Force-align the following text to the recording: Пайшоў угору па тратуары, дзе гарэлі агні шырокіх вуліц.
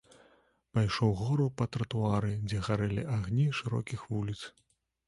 Пайшоў 0.77 1.11
угору 1.17 1.45
па 1.59 1.67
тратуары, 1.77 2.33
дзе 2.47 2.63
гарэлі 2.69 3.07
агні 3.19 3.47
шырокіх 3.61 4.11
вуліц. 4.17 4.41